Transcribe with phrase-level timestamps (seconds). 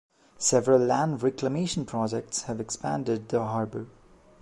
[0.39, 3.85] Several land reclamation projects have expanded the harbour.